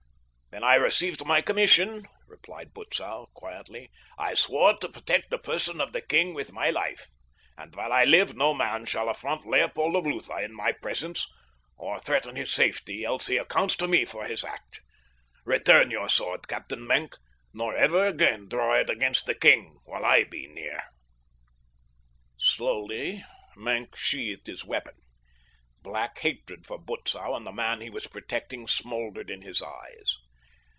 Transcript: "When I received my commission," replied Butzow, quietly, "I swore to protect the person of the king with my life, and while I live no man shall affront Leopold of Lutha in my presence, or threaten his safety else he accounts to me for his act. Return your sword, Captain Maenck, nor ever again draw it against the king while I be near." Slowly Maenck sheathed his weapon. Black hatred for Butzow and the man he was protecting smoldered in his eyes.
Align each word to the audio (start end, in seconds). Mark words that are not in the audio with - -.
"When 0.53 0.65
I 0.65 0.75
received 0.75 1.25
my 1.25 1.41
commission," 1.41 2.09
replied 2.27 2.73
Butzow, 2.73 3.27
quietly, 3.33 3.89
"I 4.17 4.33
swore 4.33 4.77
to 4.79 4.89
protect 4.89 5.29
the 5.31 5.37
person 5.39 5.79
of 5.79 5.93
the 5.93 6.01
king 6.01 6.33
with 6.33 6.51
my 6.51 6.69
life, 6.69 7.07
and 7.57 7.73
while 7.73 7.93
I 7.93 8.03
live 8.03 8.35
no 8.35 8.53
man 8.53 8.83
shall 8.83 9.07
affront 9.07 9.47
Leopold 9.47 9.95
of 9.95 10.05
Lutha 10.05 10.43
in 10.43 10.53
my 10.53 10.73
presence, 10.73 11.25
or 11.77 11.99
threaten 12.01 12.35
his 12.35 12.51
safety 12.51 13.05
else 13.05 13.27
he 13.27 13.37
accounts 13.37 13.77
to 13.77 13.87
me 13.87 14.03
for 14.03 14.25
his 14.25 14.43
act. 14.43 14.81
Return 15.45 15.89
your 15.89 16.09
sword, 16.09 16.49
Captain 16.49 16.85
Maenck, 16.85 17.15
nor 17.53 17.73
ever 17.73 18.05
again 18.05 18.49
draw 18.49 18.73
it 18.75 18.89
against 18.89 19.27
the 19.27 19.35
king 19.35 19.79
while 19.85 20.03
I 20.03 20.25
be 20.25 20.47
near." 20.47 20.83
Slowly 22.37 23.23
Maenck 23.55 23.95
sheathed 23.95 24.47
his 24.47 24.65
weapon. 24.65 24.95
Black 25.81 26.19
hatred 26.19 26.65
for 26.65 26.77
Butzow 26.77 27.35
and 27.37 27.47
the 27.47 27.53
man 27.53 27.79
he 27.79 27.89
was 27.89 28.05
protecting 28.07 28.67
smoldered 28.67 29.29
in 29.29 29.43
his 29.43 29.61
eyes. 29.61 30.17